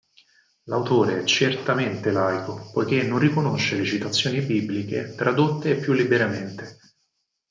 [0.63, 6.77] L'autore è certamente laico poiché non riconosce le citazioni bibliche tradotte più liberamente.